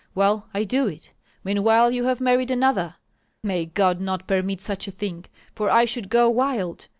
Well, 0.15 0.49
I 0.51 0.63
do 0.63 0.87
it; 0.87 1.11
meanwhile 1.43 1.91
you 1.91 2.05
have 2.05 2.19
married 2.19 2.49
another. 2.49 2.95
May 3.43 3.67
God 3.67 4.01
not 4.01 4.27
permit 4.27 4.59
such 4.59 4.87
a 4.87 4.91
thing, 4.91 5.25
for 5.53 5.69
I 5.69 5.85
should 5.85 6.09
go 6.09 6.27
wild. 6.27 6.87